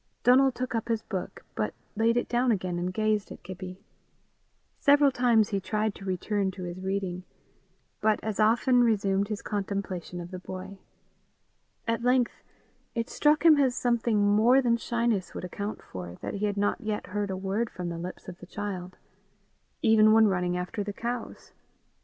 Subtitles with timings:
[0.23, 3.83] Donal took up his book, but laid it down again and gazed at Gibbie.
[4.79, 7.21] Several times he tried to return to his reading,
[8.01, 10.79] but as often resumed his contemplation of the boy.
[11.87, 12.41] At length
[12.95, 16.81] it struck him as something more than shyness would account for, that he had not
[16.81, 18.97] yet heard a word from the lips of the child,
[19.83, 21.51] even when running after the cows.